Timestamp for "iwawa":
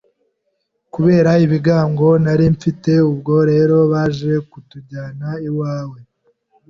5.47-5.97